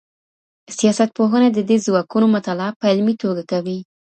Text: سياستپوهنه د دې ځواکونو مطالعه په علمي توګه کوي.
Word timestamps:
سياستپوهنه 0.77 1.47
د 1.53 1.59
دې 1.69 1.77
ځواکونو 1.85 2.25
مطالعه 2.35 2.71
په 2.79 2.85
علمي 2.91 3.15
توګه 3.23 3.41
کوي. 3.51 3.77